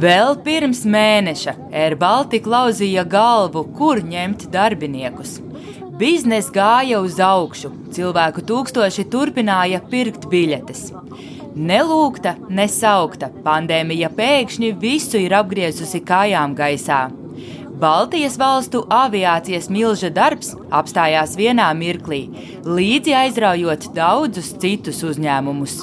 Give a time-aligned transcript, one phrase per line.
[0.00, 5.34] Vēl pirms mēneša Air Baltica lauzīja galvu, kur ņemt darbiniekus.
[6.00, 10.86] Biznesa gāja uz augšu, cilvēku tūkstoši turpināja pirkt biļetes.
[11.52, 17.02] Nelūgta, nesaukta pandēmija pēkšņi visu ir apgriezusi kājām gaisā.
[17.80, 22.26] Baltijas valstu aviācijas milža darbs apstājās vienā mirklī,
[22.64, 25.82] līdzi aizraujot daudzus citus uzņēmumus.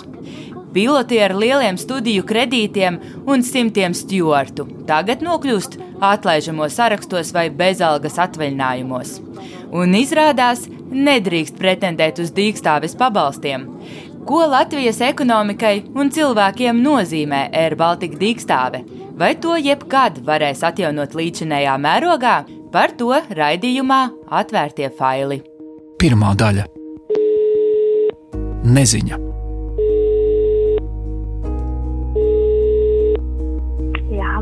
[0.74, 3.00] Piloti ar lieliem studiju kredītiem
[3.30, 9.18] un simtiem stjuartu tagad nokļūst atlaižamo sarakstos vai bezalgas atvaļinājumos.
[9.76, 13.68] Un izrādās, nedrīkst pretendēt uz dīkstāves pabalstiem.
[14.28, 18.84] Ko Latvijas ekonomikai un cilvēkiem nozīmē Air Baltica dīkstāve?
[19.18, 22.38] Vai to jebkad varēs atjaunot līdzinējā mērogā?
[22.72, 24.02] Par to raidījumā
[24.42, 25.40] atvērtie faili.
[25.98, 26.68] Pirmā daļa-
[28.78, 29.27] Neziņa.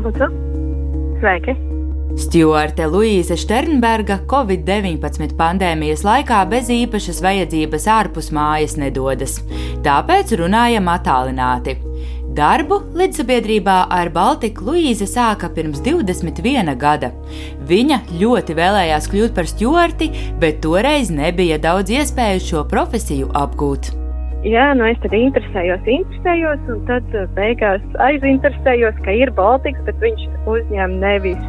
[0.06, 0.28] Lūdzu.
[1.20, 1.56] Sveiki!
[2.16, 9.40] Stjuarte Luīze Šternberga Covid-19 pandēmijas laikā bez īpašas vajadzības ārpus mājas nedodas,
[9.84, 11.76] tāpēc runājam attālināti.
[12.36, 17.12] Darbu līdzsabiedrībā ar Baltiku Luīze sāka pirms 21 gada.
[17.68, 20.10] Viņa ļoti vēlējās kļūt par stjuarti,
[20.40, 24.05] bet toreiz nebija daudz iespēju šo profesiju apgūt.
[24.46, 30.22] Jā, nu es tad interesējos, interesējos, un tad beigās aizinteresējos, ka ir Baltiks, bet viņš
[30.52, 31.40] uzņem nevis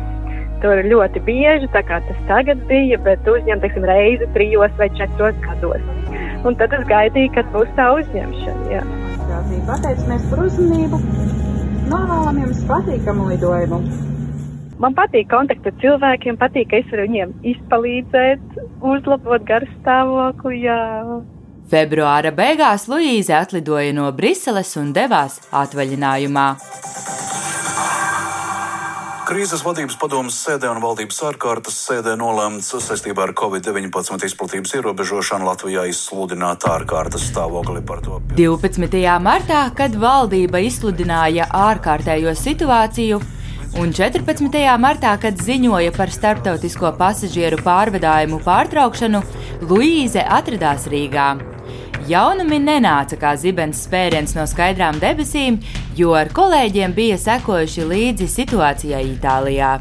[0.64, 5.38] tur ļoti bieži, tā kā tas tagad bija, bet uzņem, teiksim, reizi trijos vai četros
[5.45, 5.86] gados.
[6.48, 8.66] Un tad es gaidīju, kad būs tā uzņemšana.
[8.73, 8.84] Jā.
[9.67, 11.02] Pateicamies par uzmanību.
[11.92, 13.82] Novēlam jums patīkamu lidojumu.
[14.82, 20.66] Man patīk kontakti ar cilvēkiem, patīk, ka es varu viņiem izpalīdzēt, uzlabot garstāvokli.
[21.68, 26.48] Februāra beigās Luīze atlidoja no Briseles un devās atvaļinājumā.
[29.28, 35.83] Krīzes vadības padomus sēdē un valdības ārkārtas sēdē nolēmts saistībā ar Covid-19 izplatības ierobežošanu Latvijā
[35.92, 38.22] izsludināt ārkārtas stāvokli par to.
[38.39, 39.04] 12.
[39.20, 43.20] martā, kad valdība izsludināja ārkārtējo situāciju,
[43.83, 44.64] un 14.
[44.80, 49.26] martā, kad ziņoja par starptautisko pasažieru pārvadājumu pārtraukšanu,
[49.67, 51.57] Luīze atradās Rīgā.
[52.08, 55.58] Jaunumi nenāca kā zibens spēriens no skaidrām debesīm,
[56.00, 59.73] jo ar kolēģiem bija sekojuši līdzi situācijai Itālijā.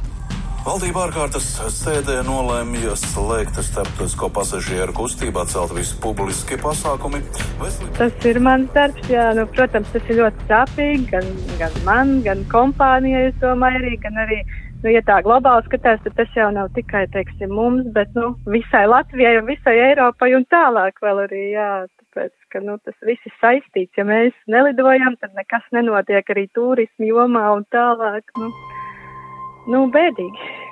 [0.67, 7.21] Valdība ārkārtas sēdē nolēma slēgt starptautisko pasažieru kustību, atcelt visi publiskie pasākumi.
[7.61, 7.93] Vesli...
[7.95, 11.31] Tas ir mans darbs, jā, nu, protams, tas ir ļoti sāpīgi gan,
[11.63, 14.41] gan man, gan kompānijai, es domāju, arī, gan arī
[14.87, 18.85] nu, ja tā globāli skatās, tad tas jau nav tikai, teiksim, mums, bet, nu, visai
[18.87, 23.35] Latvijai un visai Eiropai un tālāk vēl arī, jā, tāpēc, ka, nu, tas viss ir
[23.41, 23.99] saistīts.
[23.99, 28.53] Ja mēs nelidojam, tad nekas nenotiek arī turismu jomā un tālāk, nu,
[29.75, 30.66] nu bēdīgi.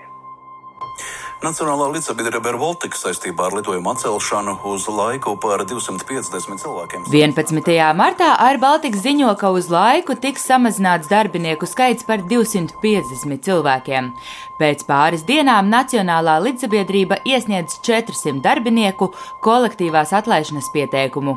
[1.44, 7.02] Nacionālā līdzsabiedrība Air Baltica saistībā ar lidojumu atcelšanu uz laiku par 250 cilvēkiem.
[7.12, 7.74] 11.
[7.98, 14.08] martā Air Baltica ziņo, ka uz laiku tiks samazināts darbinieku skaits par 250 cilvēkiem.
[14.56, 19.10] Pēc pāris dienām Nacionālā līdzsabiedrība iesniedz 400 darbinieku
[19.44, 21.36] kolektīvās atlaišanas pieteikumu.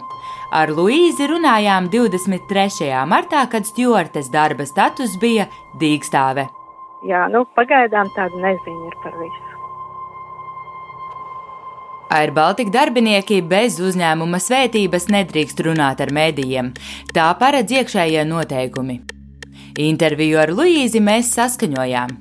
[0.55, 2.93] Ar Luīzi runājām 23.
[3.11, 6.47] martā, kad stjuartes darba status bija dīkstāve.
[7.03, 9.46] Jā, nu pagaidām tāda neziņa ir par visu.
[12.09, 16.69] Air Baltica darbinieki bez uzņēmuma svētības nedrīkst runāt ar mēdījiem.
[17.11, 19.01] Tā paredz iekšējie noteikumi.
[19.83, 22.13] Interviju ar Luīzi mēs saskaņojām,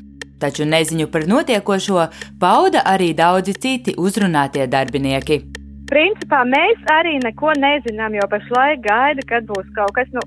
[0.42, 2.08] taču neziņu par notiekošo
[2.42, 5.38] pauda arī daudzi citi uzrunātie darbinieki.
[5.86, 10.10] Principā mēs arī neko nezinām, jo pašlaik gaida, kad būs kaut kas.
[10.10, 10.24] Nu,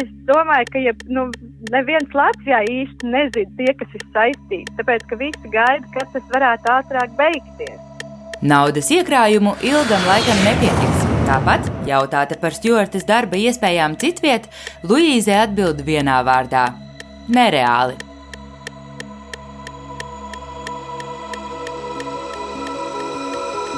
[0.00, 1.28] es domāju, ka ja, nu,
[1.70, 6.74] neviens Latvijā īsti nezina tie, kas ir saistīti, tāpēc ka visi gaida, kad tas varētu
[6.80, 7.87] ātrāk beigties.
[8.38, 11.06] Naudas iekrājumu ilgam laikam nepietiks.
[11.26, 14.46] Tāpat, jautāta par stjuartes darba iespējām citviet,
[14.86, 16.68] Luīze atbild vienā vārdā-
[17.36, 18.07] nereāli.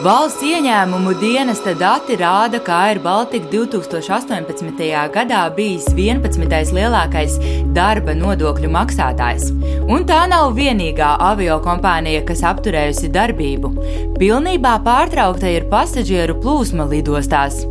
[0.00, 4.78] Valsts ieņēmumu dienesta dati rāda, ka Air Baltica 2018.
[5.12, 6.72] gadā bijis 11.
[6.72, 7.34] lielākais
[7.76, 9.50] darba nodokļu maksātājs.
[9.92, 13.74] Un tā nav vienīgā avio kompānija, kas apturējusi darbību.
[14.16, 17.66] Pilnībā pārtraukta ir pasažieru plūsma lidostās.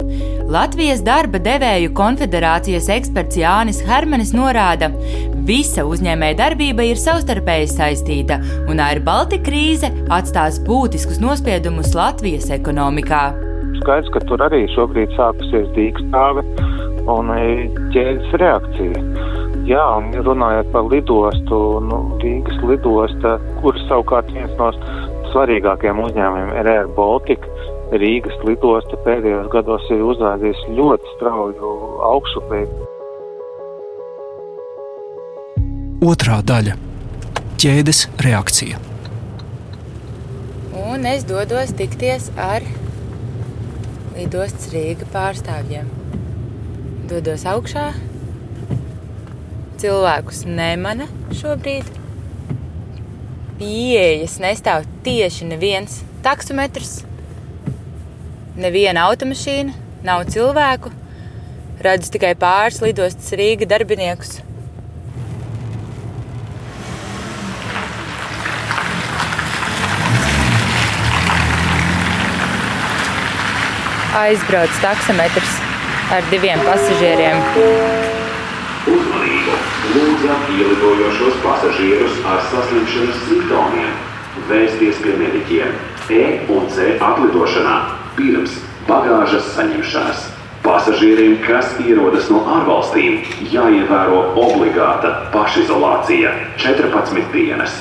[0.50, 4.88] Latvijas darba devēju konfederācijas eksperts Jānis Hermanis norāda,
[5.46, 13.22] visa uzņēmēja darbība ir savstarpēji saistīta, un Air Baltica krīze atstās būtiskus nospiedumus Latvijas ekonomikā.
[13.84, 16.42] Skaidrs, ka tur arī šobrīd sākusies dīkstāve
[17.14, 17.30] un
[17.94, 19.06] ķēdes reakcija.
[19.70, 24.74] Jā, un runājot par lidostu, nu, Rīgas lidosta, kuras savukārt viens no
[25.30, 27.78] svarīgākajiem uzņēmumiem ir Air Baltica.
[27.90, 31.70] Rīgas lidosta pēdējos gados ir uzrādījusi ļoti strauju
[32.06, 32.86] augšuplību.
[36.06, 36.76] Otrā daļa-
[37.64, 38.78] ķēdes reakcija.
[40.84, 42.62] Un es dodos tikties ar
[44.14, 45.90] lidostas Rīga pārstāvjiem.
[47.10, 47.90] Dodos augšā.
[49.82, 51.90] Cilvēkus nemana šobrīd.
[53.58, 57.09] Pieejas nestāv tieši neviens taksometrs,
[58.60, 59.74] neviena automašīna,
[60.04, 60.92] nav cilvēku.
[61.84, 64.40] Redzu tikai pāris lidostas Rīga darbiniekus.
[74.20, 75.54] Aizbrauc taksometrs
[76.12, 77.40] ar diviem pasažieriem.
[78.90, 79.56] Uzmanību!
[79.94, 83.96] Lūdzam ielidojošos pasažierus ar saslimšanas simptomiem.
[84.50, 85.80] Vērsties pie mediķiem
[86.10, 90.28] E un C atlidošanā pirms bagāžas saņemšanas.
[90.60, 93.22] Pasažieriem, kas ierodas no ārvalstīm,
[93.54, 97.80] jāievēro obligāta pašizolācija 14 dienas.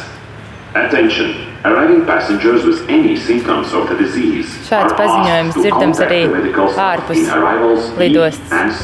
[0.79, 1.49] Attention!
[1.64, 6.20] Arriving passengers with any symptoms of the disease Šāds paziņojums dzirdams arī
[6.85, 8.79] ārpus lidostas.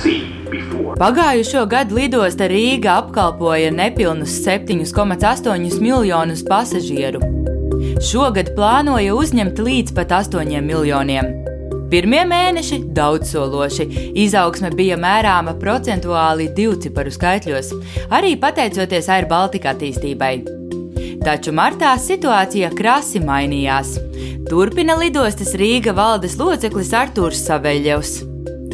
[0.98, 7.22] Pagājušo gadu lidosta Rīga apkalpoja nepilnus 7,8 miljonus pasažieru.
[8.02, 11.43] Šogad plānoja uzņemt līdz pat 8 miljoniem.
[11.94, 13.84] Pirmie mēneši daudzsološi.
[14.18, 17.68] Izaugsme bija mērāma procentuāli divciparu skaitļos,
[18.18, 20.32] arī pateicoties Air Baltica attīstībai.
[21.22, 23.92] Taču martā situācija krasi mainījās.
[24.48, 28.16] Turpina lidostas Rīga valdes loceklis Artūrs Saveļevs.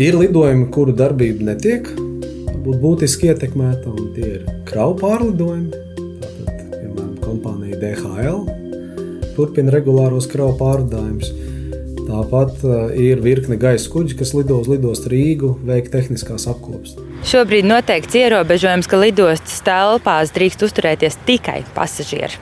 [0.01, 1.93] Tie ir lidojumi, kuru darbība netiek
[2.65, 5.85] būt būtiski ietekmēta, un tie ir kravu pārlidojumi.
[6.25, 8.43] Tātad, piemēram, kompānija DHL
[9.37, 11.50] turpina regulāros kravu pārvadājumus.
[12.11, 16.97] Tāpat uh, ir virkne gaisa kuģi, kas lido uz lidostu Rīgu, veikt tehniskās apkopes.
[17.31, 22.41] Šobrīd noteikts ierobežojums, ka lidostas telpās drīkst uzturēties tikai pasažieri.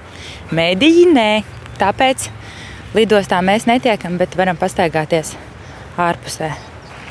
[0.56, 1.28] Mēdīji nē,
[1.82, 2.30] tāpēc
[2.96, 5.34] lidostā mēs netiekam, bet varam pastaigāties
[6.00, 6.54] ārpusē.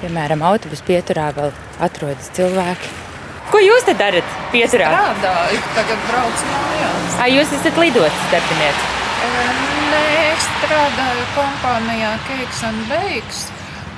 [0.02, 1.54] Piemēram, autobusu pieturā vēl
[1.84, 2.94] atrodas cilvēki.
[3.52, 4.38] Ko jūs te darat?
[4.52, 4.90] Pieturā.
[4.92, 7.18] Strādāju, tagad braucu mājās.
[7.22, 9.76] Ai, jūs esat lidostas darbinieks.
[9.88, 10.04] Nē,
[10.34, 13.46] es strādāju kompānijā Cakes and Bakes.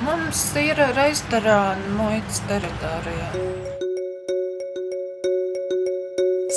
[0.06, 3.28] Mums ir restorāni muitas teritorijā.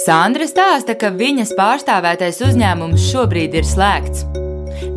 [0.03, 4.25] Sandra stāsta, ka viņas pārstāvētais uzņēmums šobrīd ir slēgts.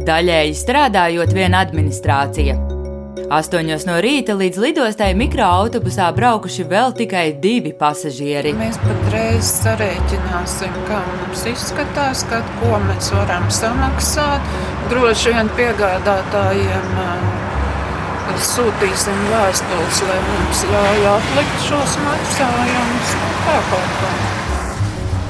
[0.06, 2.75] Daļēji strādājot vien administrācija.
[3.16, 8.52] Astoņos no rīta līdz lidostai mikroautobusā braukuši vēl tikai divi pasažieri.
[8.58, 14.44] Mēs patreiz sarēķināsim, kā mums izskatās, kad ko mēs varam samaksāt.
[14.92, 23.16] Droši vien piegādātājiem uh, sūtīsim vēstules, lai mums ļauj atlikt šos maksājumus.
[23.22, 24.14] Nu, Tā kaut kā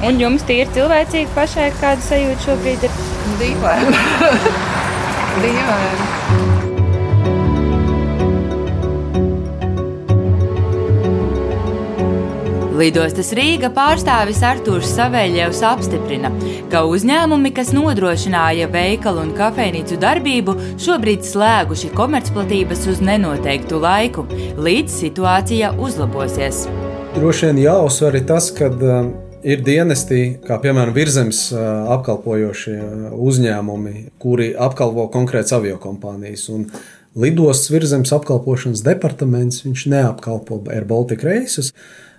[0.07, 2.99] Un jums tie ir cilvēcīgi pašai, kāda sajūta šobrīd ir?
[3.39, 3.97] dīvaini.
[5.47, 6.46] dīvaini.
[12.77, 16.29] Lidostas Rīga pārstāvis Artūrs Savēļevs apstiprina,
[16.69, 20.53] ka uzņēmumi, kas nodrošināja veikalu un kafejnīcu darbību,
[20.85, 24.27] šobrīd slēguši komercplatības uz nenoteiktu laiku,
[24.61, 26.67] līdz situācija uzlabosies.
[27.15, 29.09] Droši vien jāuzsver arī tas, ka uh,
[29.41, 36.45] ir dienesti, kā piemēram virzemes uh, apkalpojošie uh, uzņēmumi, kuri apkalpo konkrētas aviokompānijas.
[37.17, 41.71] Lidostas virzemes apkalpošanas departaments neapkalpo Air Baltica reisus.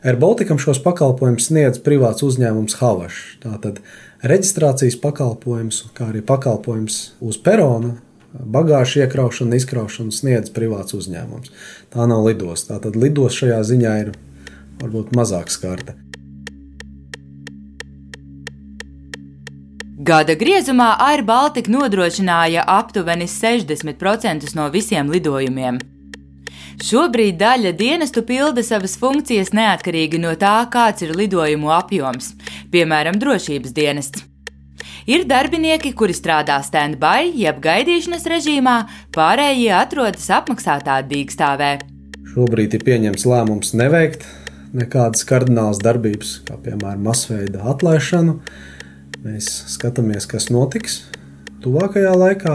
[0.03, 3.21] Air Balticam šos pakalpojumus sniedz privāts uzņēmums Havašs.
[3.45, 3.79] Tātad
[4.27, 7.95] reģistrācijas pakalpojums, kā arī pakalpojums uz perona,
[8.35, 11.55] bagāžu iekraušanu izkraušanu sniedz privāts uzņēmums.
[11.95, 12.75] Tā nav lidosta.
[12.75, 14.13] Tātad lidosta šajā ziņā ir
[14.83, 15.95] varbūt mazāk skarta.
[20.09, 25.77] Gada griezumā Air Baltica nodrošināja aptuveni 60% no visiem lidojumiem.
[26.81, 32.31] Šobrīd daļa dienestu pilda savas funkcijas neatkarīgi no tā, kāds ir lidojumu apjoms,
[32.73, 34.25] piemēram, drošības dienests.
[35.05, 38.79] Ir darbinieki, kuri strādā stand-by, jeb gaidīšanas režīmā,
[39.13, 41.75] pārējie atrodas apmaksātā dīkstāvē.
[42.33, 44.25] Šobrīd ir pieņemts lēmums neveikt
[44.73, 48.39] nekādas kardinālas darbības, kā piemēram masveida atlaišanu.
[49.19, 51.01] Mēs skatāmies, kas notiks
[51.65, 52.55] tuvākajā laikā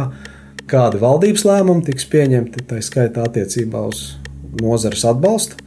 [0.72, 4.14] kādi valdības lēmumi tiks pieņemti, tā skaitā attiecībā uz
[4.62, 5.60] nozares atbalstu.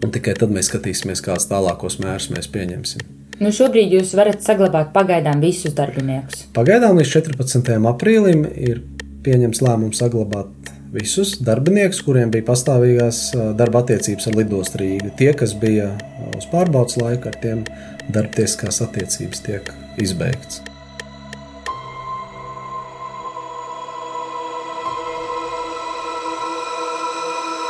[0.00, 3.04] Un tikai tad mēs skatīsimies, kādus tālākos mērus mēs pieņemsim.
[3.40, 6.46] Nu šobrīd jūs varat saglabāt pagaidām visus darbiniekus.
[6.56, 7.76] Pagaidām līdz 14.
[7.92, 8.80] aprīlim ir
[9.24, 13.22] pieņems lēmumu saglabāt visus darbiniekus, kuriem bija pastāvīgās
[13.60, 15.12] darba attiecības ar lidostu Rīgu.
[15.20, 15.92] Tie, kas bija
[16.36, 17.62] uz pārbaudas laika, ar tiem
[18.08, 20.60] darbtiesiskās attiecības tiek izbeigts.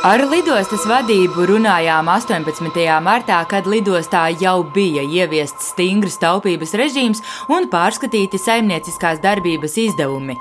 [0.01, 2.85] Ar lidostas vadību runājām 18.
[3.05, 7.21] martā, kad lidostā jau bija ieviests stingrs taupības režīms
[7.53, 10.33] un pārskatīti saimnieciskās darbības izdevumi,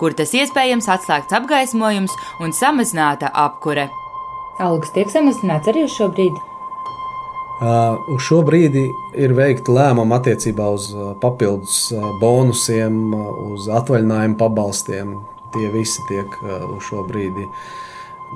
[0.00, 3.90] kur tas iespējams atslēgts apgaismojums un samazināta apkure.
[4.64, 6.40] Algas tiek samazināts arī uz šo brīdi.
[6.40, 6.53] Uh,
[7.62, 8.82] uz šo brīdi
[9.20, 10.90] ir veikta lēmuma attiecībā uz
[11.22, 12.98] papildus bonusiem,
[13.54, 15.14] uz atvaļinājumu pabalstiem.
[15.54, 17.66] Tie visi tiek uh, uz šo brīdi uh,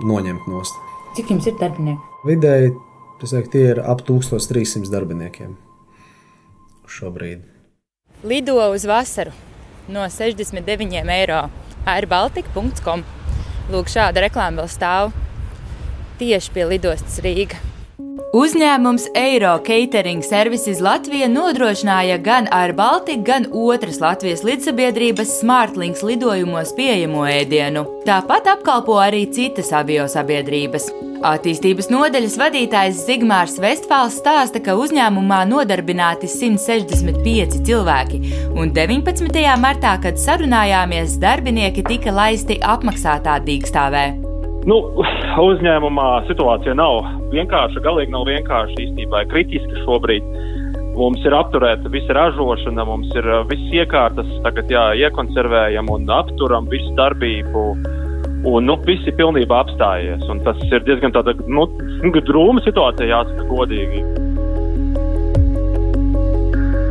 [0.05, 0.77] noņemt nost.
[1.17, 2.03] Cik jums ir darbinieki?
[2.29, 2.75] Vidēji
[3.23, 5.57] teiktu, tie ir ap 1300 darbiniekiem
[6.89, 7.43] šobrīd.
[8.27, 9.35] Lido uz vasaru
[9.93, 11.47] no 69 eiro.
[11.89, 13.05] airbaltika.com.
[13.73, 15.13] Lūk, šāda reklāma vēl stāv
[16.21, 17.68] tieši pie lidostas Rīgas.
[18.37, 26.75] Uzņēmums Eiro Catering Services Latvija nodrošināja gan ar Baltiku, gan otras Latvijas līdzsabiedrības Smartlinks lidojumos
[26.77, 27.87] pieejamo ēdienu.
[28.05, 30.91] Tāpat apkalpo arī citas avio sabiedrības.
[31.25, 38.21] Attīstības nodaļas vadītājs Zigmārs Vestfāls stāsta, ka uzņēmumā nodarbināti 165 cilvēki,
[38.53, 39.41] un 19.
[39.63, 44.05] martā, kad sarunājāmies, darbinieki tika laisti apmaksātā dīkstāvē.
[44.69, 44.83] Nu,
[45.49, 48.77] uzņēmumā situācija nav vienkārša, galīgi nav vienkārša.
[48.85, 50.33] Īstenībā ir kritiska šobrīd.
[50.99, 56.91] Mums ir apturēta visa ražošana, mums ir viss iekārtas, tagad jā, iekonservējam un apturam visu
[56.99, 57.67] darbību.
[58.49, 60.25] Un nu, viss ir pilnībā apstājies.
[60.47, 61.67] Tas ir diezgan tāda nu,
[62.03, 64.03] drūma situācija, jāsaka, godīgi.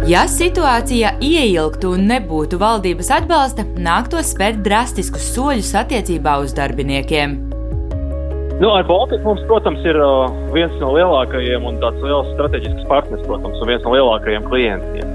[0.08, 7.46] Ja situācija ieilgtu un nebūtu valdības atbalsta, nāktos spērt drastiskus soļus attiecībā uz darbiniekiem.
[8.57, 13.21] Nu, ar Baltiku mums, protams, ir uh, viens no lielākajiem un tāds liels strateģisks partners,
[13.29, 15.11] protams, un viens no lielākajiem klientiem.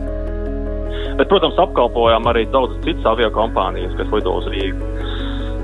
[1.18, 4.86] Bet, protams, apkalpojām arī daudzas citas avio kompānijas, kas lido uz Rīgu.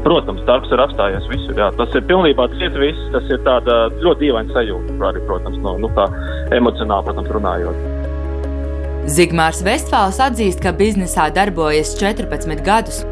[0.03, 1.55] Protams, darbs ir apstājies visur.
[1.59, 1.69] Jā.
[1.79, 3.05] Tas ir pilnībā ciets viss.
[3.15, 6.09] Tas ir ļoti dīvaina sajūta, arī, protams, no nu, tā
[6.59, 7.77] emocionāli, protams, runājot.
[9.09, 13.05] Zigmārs Vestfāls atzīst, ka biznesā darbojas 14 gadus.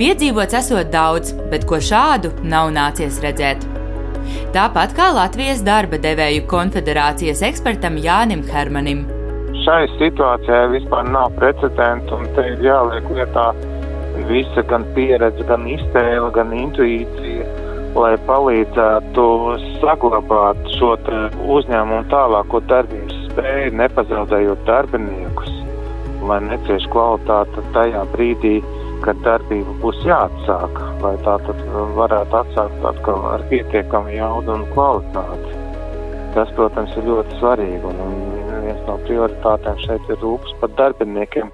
[0.00, 3.71] Piedzīvots esot daudz, bet ko šādu nav nācies redzēt
[4.54, 9.04] tāpat kā Latvijas darba devēju konfederācijas ekspertam Jānim Hermanim.
[9.62, 13.52] Šai situācijai vispār nav precedenta, un te ir jāliek lietā
[14.28, 17.46] visa gan pieredze, gan iztēle, gan intuīcija,
[17.94, 19.24] lai palīdzētu
[19.82, 20.94] saglabāt šo
[21.56, 25.58] uzņēmumu tālāko darbības spēju, nepazaudējot darbiniekus,
[26.28, 28.81] lai necieš kvalitāte tajā brīdī, kad
[29.24, 31.62] darbība būs jāatsāk, lai tā tad
[31.96, 35.56] varētu atsākt atkal ar pietiekamu jaudu un kvalitāti.
[36.36, 41.50] Tas, protams, ir ļoti svarīgi, un viens no prioritātēm šeit ir rūpes par darbiniekiem.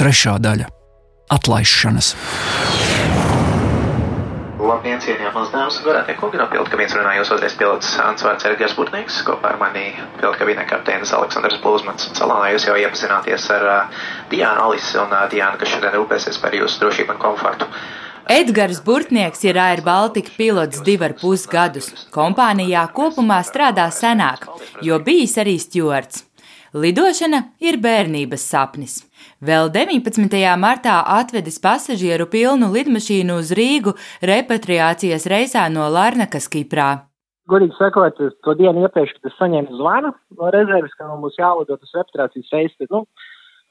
[0.00, 0.70] Trešā daļa-
[1.36, 2.14] atlaišanas.
[4.82, 9.52] Labdien, cienījamās dāmas un godātie kungi, no piltkabīnes runājos otrais pilots Ansvārds Ergers Burtnieks, kopā
[9.52, 12.08] ar mani piltkabīnē kapteinis Aleksandrs Plūzmans.
[12.18, 14.00] Salonā jūs jau iepazināties ar uh,
[14.32, 17.70] Diānu Alisi un uh, Diānu, kas šodien rūpēsies par jūsu drošību un komfortu.
[18.26, 21.92] Edgars Burtnieks ir Air Baltica pilots divu ar pus gadus.
[22.10, 24.50] Kompānijā kopumā strādā senāk,
[24.82, 26.24] jo bijis arī stjuards.
[26.74, 29.04] Lidošana ir bērnības sapnis.
[29.42, 30.38] Vēl 19.
[30.54, 37.08] martā atvedis pasažieru pilnu lidmašīnu uz Rīgu repatriācijas reisā no Larnakas, Kiprā.
[37.50, 41.96] Godīgi sakot, to dienu iepriekš, kad es saņēmu zvanu no rezerves, ka mums jālido uz
[41.98, 43.02] repatriācijas reisi, nu,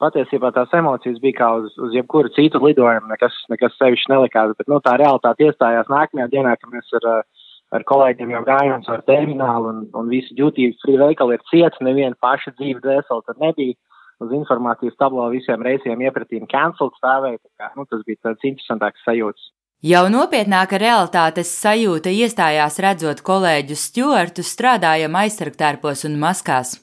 [0.03, 4.67] patiesībā tās emocijas bija kā uz, uz jebkuru citu lidojumu, nekas, nekas sevišķi nelikās, bet,
[4.67, 7.23] nu, tā realitāte iestājās nākamajā dienā, kad mēs ar
[7.71, 12.17] ar kolēģiem jau gājām caur terminālu un, un visi duty free veikali ir cieti, neviena
[12.19, 13.77] paša dzīve dvēseli tad nebija.
[14.21, 19.01] Uz informācijas tablo visiem reisiem iepratīm cancelled stāvēja, tā kā, nu, tas bija tāds interesantāks
[19.07, 19.49] sajūts.
[19.81, 26.75] Jau nopietnāka realitātes sajūta iestājās redzot kolēģus stjuartus strādājam aizsargtērpos un maskās.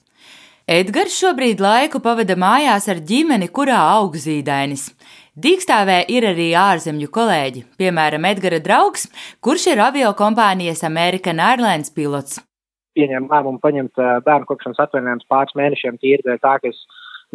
[0.68, 4.90] Edgars šobrīd laiku pavada mājās ar ģimeni, kurā aug zīdainis.
[5.38, 9.06] Dīkstāvē ir arī ārzemju kolēģi, piemēram, Edgara draugs,
[9.38, 12.42] kurš ir avio kompānijas American Airlines pilots.
[12.98, 16.82] Pieņem lēmumu paņemt bērnu kopšanas atvaļinājumus pāris mēnešiem tīri dēļ tā, ka es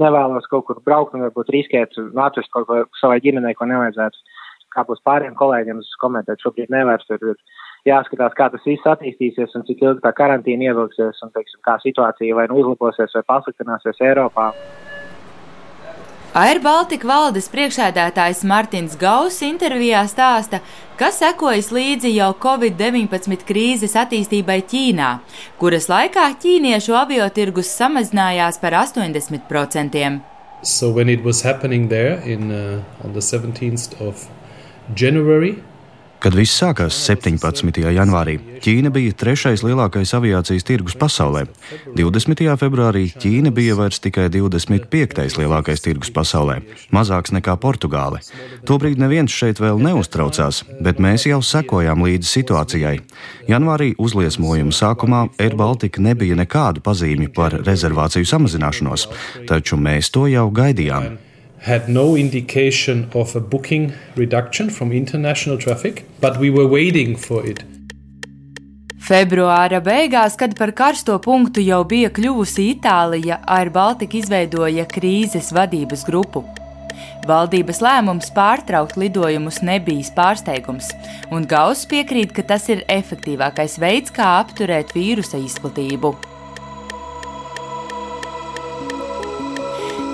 [0.02, 4.40] nevēlos kaut kur braukt un varbūt riskēt un atvest kaut ko savai ģimenei, ko nevajadzētu.
[4.74, 7.38] Kā būs pāriem kolēģiem, es komentēt šobrīd nevaru, tur ir
[7.86, 12.40] jāskatās, kā tas viss attīstīsies un cik ilgi tā karantīna ievilksies un, teiksim, kā situācija
[12.40, 14.50] vai nu uzlabosies vai pasliktināsies Eiropā.
[16.34, 20.63] Air Baltica valdes priekšsēdētājs Martins Gauss intervijā stāsta,
[20.98, 25.12] ka sekojas līdzi jau Covid-19 krīzes attīstībai Ķīnā,
[25.62, 30.10] kuras laikā ķīniešu aviotirgus samazinājās par 80%.
[30.63, 34.25] So when it was happening there in uh, on the 17th of
[34.96, 35.62] January,
[36.24, 37.82] Kad viss sākās 17.
[37.92, 41.42] janvārī, Ķīna bija trešais lielākais aviācijas tirgus pasaulē.
[42.00, 42.44] 20.
[42.62, 45.36] februārī Ķīna bija vairs tikai 25.
[45.42, 46.62] lielākais tirgus pasaulē,
[46.96, 48.22] mazāks nekā Portugāle.
[48.63, 52.96] Tobrīd neviens šeit vēl neuztraucās, bet mēs jau sekojām līdzi situācijai.
[53.51, 59.10] Janvārī uzliesmojuma sākumā Air Baltica nebija nekādu pazīmi par rezervāciju samazināšanos,
[59.51, 61.12] taču mēs to jau gaidījām
[61.63, 67.46] had no indication of a booking reduction from international traffic, but we were waiting for
[67.46, 67.63] it.
[69.03, 76.05] Februāra beigās, kad par karsto punktu jau bija kļuvusi Itālija, Air Baltica izveidoja krīzes vadības
[76.08, 76.43] grupu.
[77.27, 80.91] Valdības lēmums pārtraukt lidojumus nebija pārsteigums,
[81.32, 86.15] un Gauss piekrīt, ka tas ir efektīvākais veids, kā apturēt vīrusa izplatību.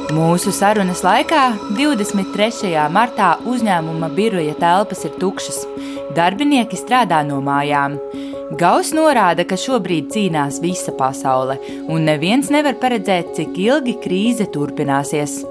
[0.09, 1.41] Mūsu sarunas laikā
[1.77, 2.71] 23.
[2.89, 5.59] martā uzņēmuma biroja telpas ir tukšas.
[6.17, 7.99] Darbinieki strādā no mājām.
[8.57, 15.43] Gauss norāda, ka šobrīd cīnās visa pasaule, un neviens nevar paredzēt, cik ilgi krīze turpināsies.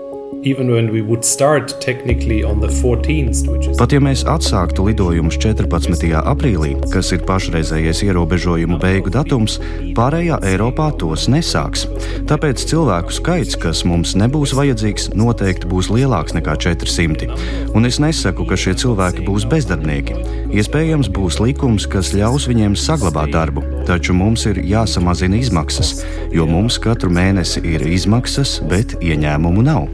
[3.79, 6.05] Pat ja mēs atsāktu lidojumus 14.
[6.21, 9.57] aprīlī, kas ir pašreizējais ierobežojumu beigu datums,
[9.97, 11.87] pārējā Eiropā tos nesāks.
[12.31, 17.33] Tāpēc cilvēku skaits, kas mums nebūs vajadzīgs, noteikti būs lielāks nekā 400.
[17.73, 20.21] Un es nesaku, ka šie cilvēki būs bezdarbnieki.
[20.55, 25.97] Iespējams, būs likums, kas ļaus viņiem saglabāt darbu, taču mums ir jāsamazina izmaksas,
[26.37, 29.89] jo mums katru mēnesi ir izmaksas, bet ieņēmumu nav.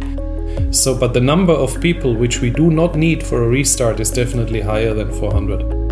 [0.71, 4.11] So, but the number of people which we do not need for a restart is
[4.11, 5.85] definitely higher than 400.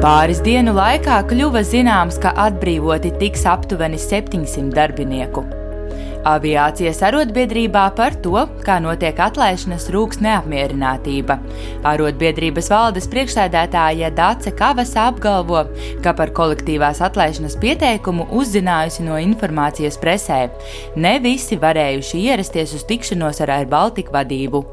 [0.00, 5.59] Pāris dienu laikā kļuva zināms, ka atbrīvoti tiks aptuveni 700 darbinieku.
[6.28, 11.38] Aviācijas arotbiedrībā par to, kā notiek atlaišanas, rūks neapmierinātība.
[11.88, 15.62] Arotbiedrības valdes priekšsēdētāja Dāce Kavasa apgalvo,
[16.04, 20.42] ka par kolektīvās atlaišanas pieteikumu uzzinājusi no informācijas presē.
[21.00, 24.66] Ne visi varējuši ierasties uz tikšanos ar Air Baltica vadību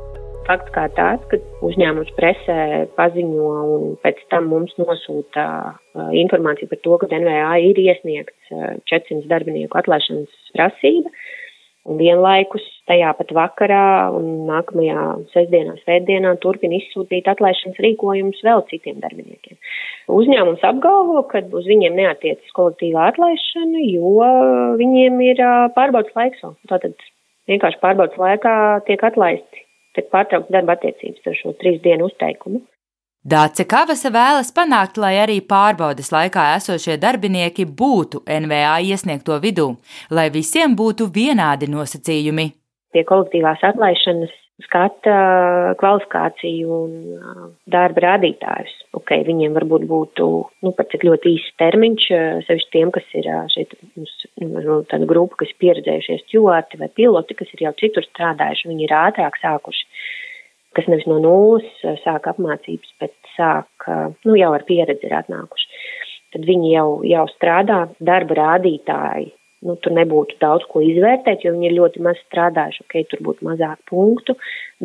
[0.48, 5.44] fakts kā tāds, ka uzņēmums presē paziņo un pēc tam mums nosūta
[6.22, 8.54] informāciju par to, ka NVA ir iesniegts
[8.92, 11.12] 400 darbinieku atlaišanas prasība.
[11.88, 19.00] Un vienlaikus tajā pat vakarā un nākamajā sestdienā, svētdienā turpina izsūtīt atlaišanas rīkojumus vēl citiem
[19.04, 19.56] darbiniekiem.
[20.12, 24.28] Uzņēmums apgalvo, ka uz viņiem neatiecas kolektīvā atlaišana, jo
[24.82, 25.43] viņiem ir
[25.78, 26.43] pārbaudas laiks.
[26.67, 27.08] Tātad
[27.47, 28.56] vienkārši pārbaudas laikā
[28.89, 29.63] tiek atlaisti,
[29.95, 32.65] tiek pārtraukts darba attiecības ar šo trīs dienu uzteikumu.
[33.28, 39.66] Dāce Kavasa vēlas panākt, lai arī pārbaudas laikā esošie darbinieki būtu NVA iesniegto vidū,
[40.16, 42.46] lai visiem būtu vienādi nosacījumi.
[42.96, 44.32] Pie kolektīvās atlaišanas
[44.63, 45.16] skata
[45.82, 46.94] kvalifikāciju un
[47.68, 48.72] darba rādītājus.
[48.96, 50.28] Okay, viņiem varbūt būtu
[50.63, 52.06] nu, pat cik ļoti īsts termiņš,
[52.48, 53.76] sevišķi tiem, kas ir šeit
[54.40, 58.96] nu, tāda grupa, kas pieredzējušies ķoti vai piloti, kas ir jau citur strādājuši, viņi ir
[59.02, 59.84] ātrāk sākuši
[60.78, 65.18] kas nevis no nulles eh, sāk apmācības, bet sāk, eh, nu, jau ar pieredzi ir
[65.18, 65.82] atnākuši.
[66.36, 69.32] Tad viņi jau, jau strādā, darba rādītāji.
[69.66, 72.86] Nu, tur nebūtu daudz ko izvērtēt, jo viņi ir ļoti maz strādājuši.
[72.86, 74.38] Ok, tur būtu mazāk punktu,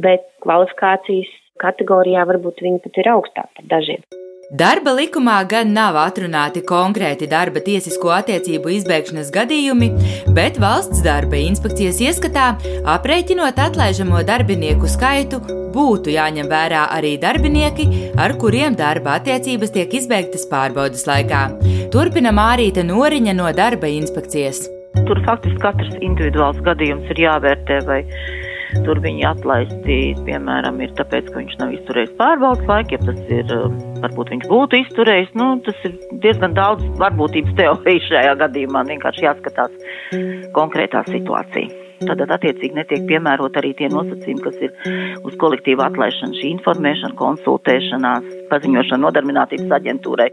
[0.07, 4.22] bet kvalifikācijas kategorijā varbūt viņi pat ir augstāk par dažiem.
[4.51, 9.89] Darba likumā gan nav atrunāti konkrēti darba tiesisko attiecību izbeigšanas gadījumi,
[10.35, 12.49] bet valsts darba inspekcijas ieskatā,
[12.91, 15.39] aprēķinot atlaižamo darbinieku skaitu,
[15.73, 17.87] būtu jāņem vērā arī darbinieki,
[18.19, 21.47] ar kuriem darba attiecības tiek izbeigtas pārbaudas laikā.
[21.95, 24.67] Turpina Mārīta Noriņa no darba inspekcijas.
[25.07, 28.03] Tur faktiski katrs individuāls gadījums ir jāvērtē, vai
[28.87, 33.55] tur viņi atlaisti, piemēram, ir tāpēc, ka viņš nav izturējis pārbaudas laiku, ja tas ir,
[33.57, 39.27] um, varbūt viņš būtu izturējis, nu, tas ir diezgan daudz varbūtības teoriju šajā gadījumā, vienkārši
[39.29, 39.89] jāskatās
[40.57, 41.82] konkrētā situācija.
[42.09, 44.75] Tad attiecīgi netiek piemērot arī tie nosacījumi, kas ir
[45.23, 50.29] uz kolektīvu atlaišanu, šī informēšana, konsultēšanās, paziņošana nodarbinātības aģentūrai.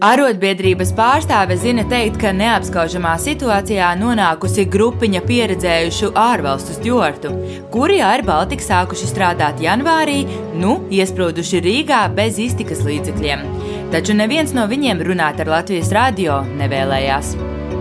[0.00, 7.34] Arotbiedrības pārstāve zina teikt, ka neapskaužamā situācijā nonākusi grupiņa pieredzējušu ārvalstu stjortu,
[7.74, 10.22] kuri ar Baltiku sākuši strādāt janvārī,
[10.56, 13.44] nu iesprūduši Rīgā bez iztikas līdzekļiem.
[13.92, 17.36] Taču neviens no viņiem runāt ar Latvijas radio nevēlējās.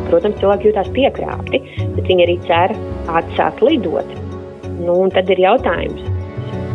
[0.10, 1.62] Protams, cilvēki jutās piekrāpti,
[1.96, 2.74] bet viņi arī cer
[3.20, 4.16] atsākt lidot.
[4.80, 6.06] Nu, tad ir jautājums,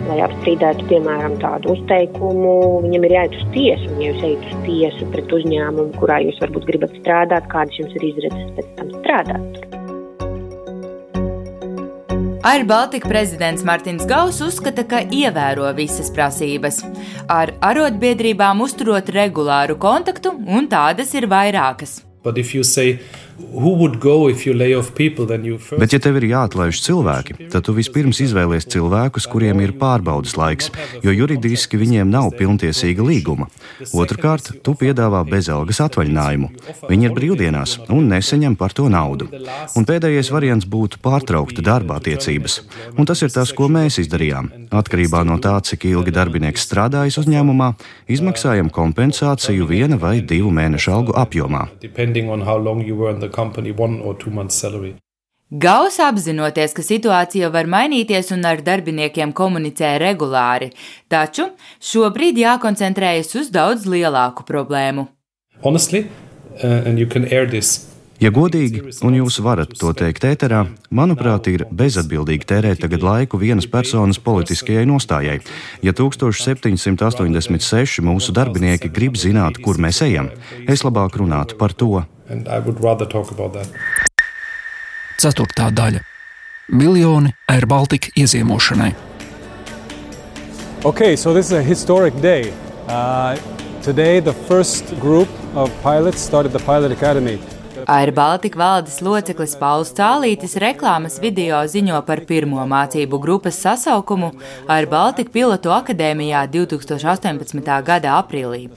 [0.09, 3.93] lai apstrīdētu, piemēram, tādu uzteikumu, viņam ir jāiet uz tiesu.
[3.99, 8.11] Ja jūs ejat uz tiesu pret uzņēmumu, kurā jūs varbūt gribat strādāt, kādas jums ir
[8.13, 9.65] izredzes pēc tam strādāt.
[12.45, 16.83] Ar Baltiku prezidents Mārtiņš Gauss uzskata, ka ievēro visas prasības.
[17.33, 22.03] Ar arotbiedrībām uzturot regulāru kontaktu, un tādas ir vairākas.
[22.25, 22.99] But if you say.
[25.81, 30.71] Bet, ja tev ir jāatlaiž cilvēki, tad tu vispirms izvēlies cilvēkus, kuriem ir pārbaudas laiks,
[31.03, 33.49] jo juridiski viņiem nav pilntiesīga līguma.
[33.95, 36.51] Otrakārt, tu piedāvā bezalgas atvaļinājumu.
[36.91, 39.29] Viņi ir brīvdienās un neseņem par to naudu.
[39.75, 42.61] Un pēdējais variants būtu pārtraukt darba attiecības.
[42.99, 44.51] Un tas ir tas, ko mēs izdarījām.
[44.75, 47.73] Atkarībā no tā, cik ilgi darbinieks strādājis uzņēmumā,
[48.15, 51.67] izmaksājam kompensāciju viena vai divu mēnešu algu apjomā
[53.25, 54.95] the company one or two months' salary.
[55.51, 60.73] Gauss apzinoties, ka situācija var mainīties un ar darbiniekiem komunicē regulāri,
[61.13, 61.51] taču
[61.93, 65.07] šobrīd jākoncentrējas uz daudz lielāku problēmu.
[65.63, 66.07] Honestly,
[66.63, 70.61] uh, and you can air this Ja godīgi, un jūs varat to teikt ēterā,
[70.95, 75.41] manuprāt, ir bezatbildīgi tērēt tagad laiku vienas personas politiskajai nostājai.
[75.83, 80.31] Ja 1786 mūsu darbinieki grib zināt, kur mēs ejam,
[80.71, 82.05] es labāk runātu par to.
[85.21, 86.01] Ceturtā daļa-
[86.81, 88.95] miljoni Air Baltica ieziemošanai.
[90.85, 92.53] Okay, so this is a historic day.
[92.89, 93.37] Uh,
[93.83, 97.39] today, the first group of pilots started the pilot academy.
[97.87, 104.31] Air Baltica valdes loceklis Pauls Cālītis reklāmas video ziņo par pirmo mācību grupas sasaukumu
[104.73, 107.77] Air Baltica pilotu akadēmijā 2018.
[107.85, 108.69] gada aprīlī.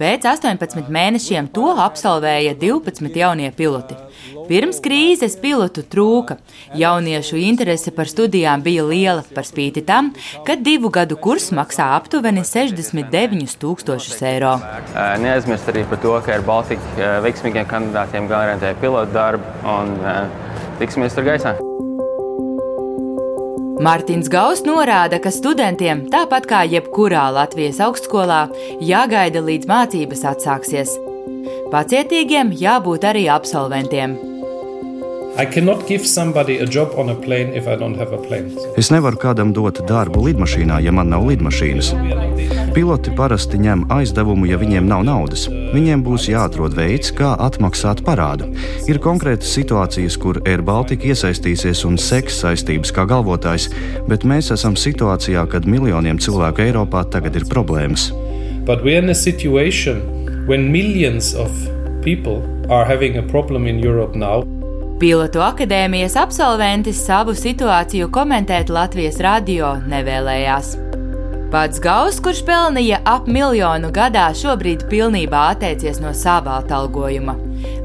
[0.00, 3.98] Pēc 18 mēnešiem to absolvēja 12 jaunie piloti.
[4.48, 6.38] Pirms krīzes pilotu trūka.
[6.76, 10.12] Jauniešu interese par studijām bija liela, par spīti tam,
[10.46, 14.56] ka divu gadu kurs maksā aptuveni 69 tūkstošus eiro.
[15.22, 19.96] Neaizmirst arī par to, ka ar Baltiku veiksmīgiem kandidātiem garantē pilotu darbu un
[20.80, 21.56] tiksimies tur gaisā.
[23.76, 28.46] Mārtiņš Gauss norāda, ka studentiem, tāpat kā jebkurā Latvijas augstskolā,
[28.80, 30.96] jāgaida līdz mācības atsāksies.
[31.72, 34.16] Pacietīgiem jābūt arī absolventiem.
[35.36, 35.52] Es
[38.94, 41.90] nevaru kādam dot darbu lidmašīnā, ja man nav lidmašīnas.
[42.72, 45.44] Piloti parasti ņem aizdevumu, ja viņiem nav naudas.
[45.74, 48.48] Viņiem būs jāatrod veids, kā atmaksāt parādu.
[48.88, 53.68] Ir konkrētas situācijas, kur Air Baltica iesaistīsies un seks saistības kā galvotājs,
[54.08, 58.08] bet mēs esam situācijā, kad miljoniem cilvēku Eiropā tagad ir problēmas.
[58.64, 60.15] But we're in a situation
[60.46, 61.50] when millions of
[62.02, 64.42] people are having a problem in Europe now.
[64.98, 70.85] Pilotu akadēmijas absolventi savu situāciju komentēt Latvijas radio nevēlējās.
[71.46, 77.36] Pats Gauss, kurš pelnīja ap miljonu gadā, šobrīd pilnībā atteicies no sava atalgojuma.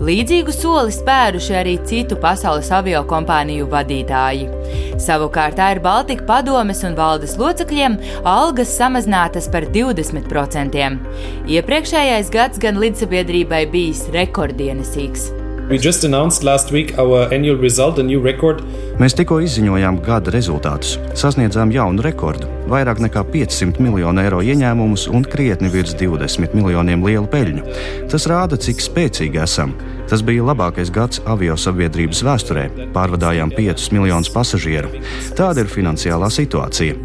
[0.02, 4.48] Līdzīgu soli spēruši arī citu pasaules avio kompāniju vadītāji.
[5.02, 10.90] Savukārt Air Baltica padomes un valdes locekļiem algas samazinātas par 20%.
[11.54, 15.30] Iepriekšējais gads gan līdzsabiedrībai bijis rekordienesīgs.
[19.00, 20.98] Mēs tikko izziņojām gada rezultātus.
[21.16, 27.26] Sasniedzām jaunu rekordu- vairāk nekā 500 miljonu eiro ieņēmumus un krietni virs 20 miljoniem lielu
[27.26, 27.64] peļņu.
[28.12, 29.74] Tas rāda, cik spēcīgi esam.
[30.10, 32.92] Tas bija labākais gads avio sabiedrības vēsturē.
[32.92, 34.90] Pārvadājām 5 miljonus pasažieru.
[35.40, 36.96] Tāda ir finansiālā situācija.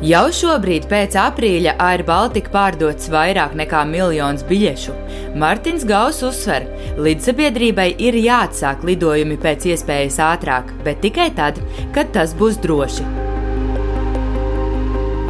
[0.00, 4.94] Jau šobrīd, pēc aprīļa, Air Baltica pārdots vairāk nekā miljons biļešu.
[5.36, 11.60] Mārtiņš Gauss uzsver, ka līdzsabiedrībai ir jāatsāk lidojumi pēc iespējas ātrāk, bet tikai tad,
[11.92, 13.04] kad tas būs droši.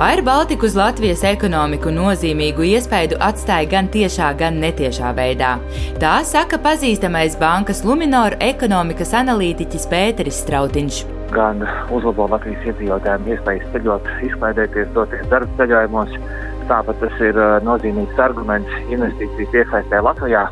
[0.01, 5.57] Air Baltica uz Latvijas ekonomiku nozīmīgu iespaidu atstāja gan tiešā, gan netiešā veidā.
[5.99, 11.63] Tā saka pazīstamais bankas Luminor ekonomikas analītiķis Pēteris Strautiņš gan
[11.95, 16.17] uzlabo Latvijas iedzīvotājiem iespējas ceļot, izklaidēties, doties darba ceļojumos.
[16.71, 20.47] Tāpat tas ir uh, nozīmīgs arguments investīciju piesaistē Latvijā,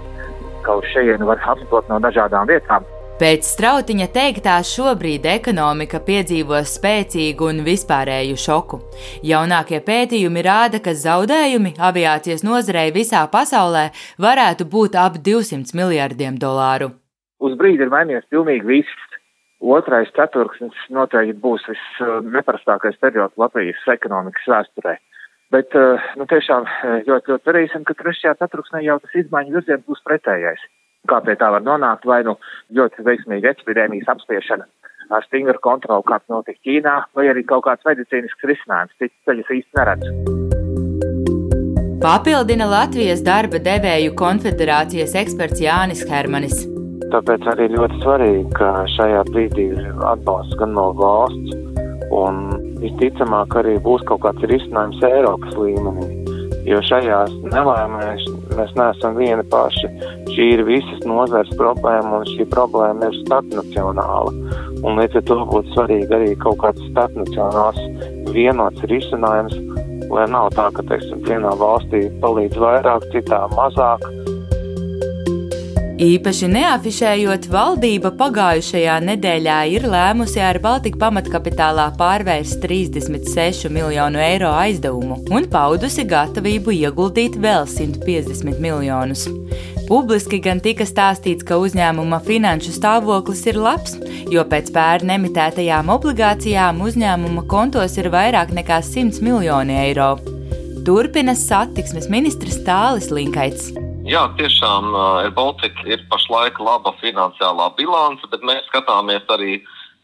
[0.67, 2.87] ka uz šejienu var apstot no dažādām vietām.
[3.19, 8.79] Pēc strautiņa teiktā šobrīd ekonomika piedzīvo spēcīgu un vispārēju šoku.
[9.27, 13.89] Jaunākie pētījumi rāda, ka zaudējumi aviācijas nozarei visā pasaulē
[14.23, 16.93] varētu būt ap 200 miljardiem dolāru.
[17.43, 19.08] Uz brīdi ir mainījies pilnīgi viss.
[19.59, 24.99] Otrais ceturksnis noteikti būs visneparastākais periods Latvijas ekonomikas vēsturē.
[25.51, 26.67] Bet nu, tiešām
[27.09, 30.63] ļoti, ļoti cerīsim, ka trešajā ceturksnī jau tas izmaiņu virziens būs pretējais
[31.09, 32.37] kā pie tā var nonākt, vai nu
[32.75, 34.69] ļoti veiksmīga epidēmijas apspiešana
[35.09, 39.81] ar stingru kontroli, kāds notika Ķīnā, vai arī kaut kāds medicīnisks risinājums, cits ceļus īsti
[39.81, 40.11] neredz.
[42.05, 46.78] Papildina Latvijas darba devēju konfederācijas eksperts Jānis Hermanis.
[47.13, 51.55] Tāpēc arī ļoti svarīgi, ka šajā brīdī ir atbalsts gan no valsts,
[52.13, 52.43] un
[52.83, 56.09] visticamāk arī būs kaut kāds risinājums Eiropas līmenī.
[56.69, 58.27] Jo šajās nelaimēs
[58.59, 59.89] mēs neesam vieni paši.
[60.35, 64.35] Šī ir visas nozares problēma, un šī problēma ir starpnacionāla.
[64.85, 67.81] Un līdz ar to būtu svarīgi arī kaut kāds starpnacionāls
[68.37, 69.57] vienots risinājums,
[70.13, 74.05] lai nav tā, ka, teiksim, vienā valstī palīdz vairāk, citā mazāk.
[75.99, 85.17] Īpaši neafišējot, valdība pagājušajā nedēļā ir lēmusi ar Baltika pamatkapitālā pārvērst 36 miljonu eiro aizdevumu
[85.35, 89.27] un paudusi gatavību ieguldīt vēl 150 miljonus.
[89.89, 93.99] Publiski gan tika stāstīts, ka uzņēmuma finanšu stāvoklis ir labs,
[94.31, 100.15] jo pēc pērn emitētajām obligācijām uzņēmuma kontos ir vairāk nekā 100 miljoni eiro.
[100.87, 103.88] Turpina satiksmes ministrs Tālis Linkaits.
[104.09, 109.59] Jā, tiešām Air Baltica ir pašlaik laba finansiālā bilance, bet mēs skatāmies arī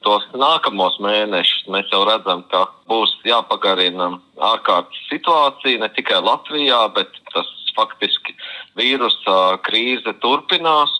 [0.04, 1.62] tos nākamos mēnešus.
[1.72, 4.10] Mēs jau redzam, ka būs jāpagarina
[4.50, 8.36] ārkārtas situācija ne tikai Latvijā, bet tas faktiski
[8.76, 10.92] vīrusa krīze turpinās.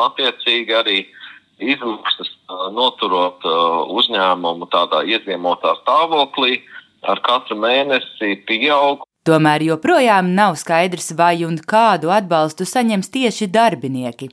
[0.00, 1.02] Attiecīgi arī
[1.60, 2.32] izmaksas
[2.72, 3.44] noturot
[4.00, 6.62] uzņēmumu tādā iezīmotā stāvoklī
[7.04, 9.04] ar katru mēnesi pieaug.
[9.26, 14.28] Tomēr joprojām nav skaidrs, vai un kādu atbalstu saņems tieši darbinieki.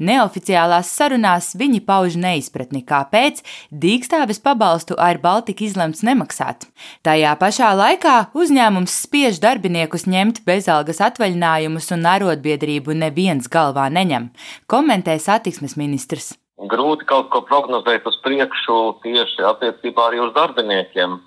[0.00, 6.64] Neoficiālās sarunās viņi pauž neizpratni, kāpēc dīkstāves pabalstu ar Baltiku izlemts nemaksāt.
[7.04, 14.30] Tajā pašā laikā uzņēmums spiež darbiniekus ņemt bezalgas atvaļinājumus un arotbiedrību neviens galvā neņem,
[14.64, 16.38] komentē satiksmes ministrs.
[16.72, 21.20] Grūti kaut ko prognozēt uz priekšu tieši attiecībā arī uz darbiniekiem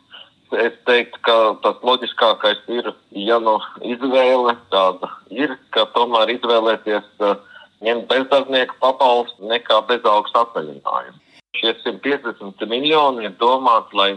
[0.57, 7.37] es teiktu, ka tas loģiskākais ir, ja nu izvēle tāda ir, ka tomēr izvēlēties uh,
[7.85, 11.19] ņemt bezdarbnieku pabalstu nekā bezaugstu atvaļinājumu.
[11.59, 14.11] Šie 150 miljoni ir domāti, lai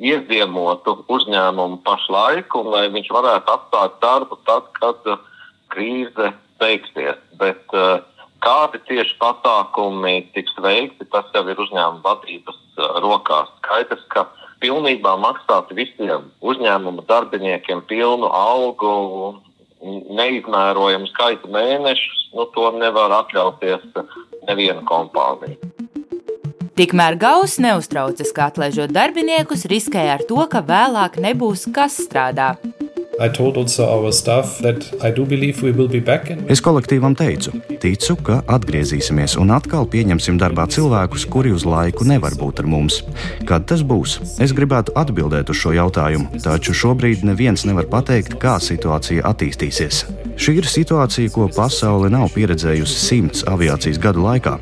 [0.00, 5.20] ieziemotu uzņēmumu pašlaik un lai viņš varētu atstāt darbu tad, kad uh,
[5.74, 7.20] krīze beigsies.
[7.40, 8.00] Bet uh,
[8.44, 12.60] kādi tieši pasākumi tiks veikti, tas jau ir uzņēmuma vadības
[13.04, 13.50] rokās.
[13.60, 14.26] Skaidrs, ka
[14.60, 18.94] pilnībā maksāt visiem uzņēmuma darbiniekiem pilnu algu,
[19.80, 23.86] neizmērojamu skaitu mēnešus, nu, to nevar atļauties
[24.48, 25.56] neviena kompānija.
[26.80, 32.54] Tikmēr Gauss neuztraucas, ka atlaižot darbiniekus, riskē ar to, ka vēlāk nebūs kas strādā.
[36.48, 37.52] Es kolektīvam teicu,
[37.82, 43.02] ticu, ka atgriezīsimies un atkal pieņemsim darbā cilvēkus, kuri uz laiku nevar būt ar mums.
[43.44, 44.16] Kad tas būs?
[44.40, 50.06] Es gribētu atbildēt uz šo jautājumu, taču šobrīd neviens nevar pateikt, kā situācija attīstīsies.
[50.40, 54.54] Šī ir situācija, ko pasaule nav pieredzējusi simts aviācijas gadu laikā.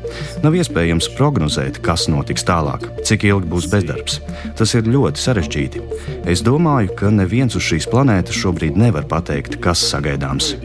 [0.43, 4.19] Nav iespējams prognozēt, kas notiks tālāk, cik ilgi būs bezdarbs.
[4.59, 5.85] Tas ir ļoti sarežģīti.
[6.27, 10.55] Es domāju, ka neviens uz šīs planētas šobrīd nevar pateikt, kas sagaidāms.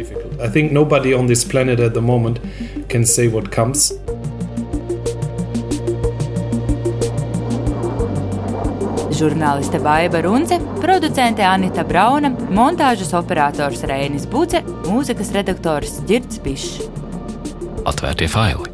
[0.41, 2.41] I think nobody on this planet at the moment
[2.89, 3.93] can say what comes.
[9.15, 16.81] žurnāliste Baiva Runce, producente Anita Brauna, montāžas operators Reinis Buce, mūzikas redaktors Girts Bišs.
[17.87, 18.74] Atvērtie faili!